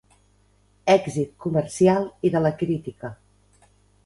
[0.93, 3.13] Èxit comercial i de la crítica.